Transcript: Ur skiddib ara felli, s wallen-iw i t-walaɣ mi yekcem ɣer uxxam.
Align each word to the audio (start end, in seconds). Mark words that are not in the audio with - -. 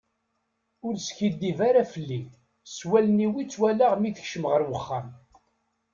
Ur 0.85 0.93
skiddib 1.07 1.59
ara 1.69 1.83
felli, 1.93 2.21
s 2.75 2.77
wallen-iw 2.89 3.33
i 3.41 3.43
t-walaɣ 3.45 3.93
mi 3.97 4.07
yekcem 4.09 4.43
ɣer 4.51 4.61
uxxam. 4.75 5.07